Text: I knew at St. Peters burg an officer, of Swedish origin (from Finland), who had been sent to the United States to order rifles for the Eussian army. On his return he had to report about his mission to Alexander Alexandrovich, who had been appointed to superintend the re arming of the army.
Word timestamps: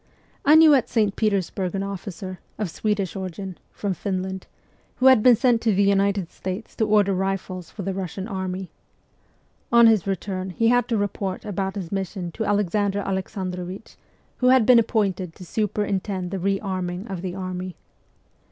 I 0.43 0.55
knew 0.55 0.73
at 0.73 0.89
St. 0.89 1.15
Peters 1.15 1.51
burg 1.51 1.75
an 1.75 1.83
officer, 1.83 2.39
of 2.57 2.71
Swedish 2.71 3.15
origin 3.15 3.59
(from 3.71 3.93
Finland), 3.93 4.47
who 4.95 5.05
had 5.05 5.21
been 5.21 5.35
sent 5.35 5.61
to 5.61 5.75
the 5.75 5.83
United 5.83 6.31
States 6.31 6.75
to 6.77 6.87
order 6.87 7.13
rifles 7.13 7.69
for 7.69 7.83
the 7.83 7.93
Eussian 7.93 8.27
army. 8.27 8.71
On 9.71 9.85
his 9.85 10.07
return 10.07 10.49
he 10.49 10.69
had 10.69 10.87
to 10.87 10.97
report 10.97 11.45
about 11.45 11.75
his 11.75 11.91
mission 11.91 12.31
to 12.31 12.45
Alexander 12.45 13.01
Alexandrovich, 13.05 13.95
who 14.37 14.47
had 14.47 14.65
been 14.65 14.79
appointed 14.79 15.35
to 15.35 15.45
superintend 15.45 16.31
the 16.31 16.39
re 16.39 16.59
arming 16.59 17.07
of 17.07 17.21
the 17.21 17.35
army. 17.35 17.75